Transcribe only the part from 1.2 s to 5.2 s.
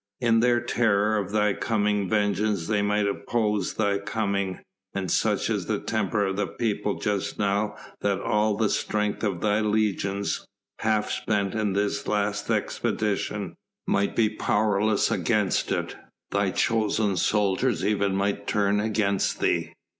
thy coming vengeance they might oppose thy coming, and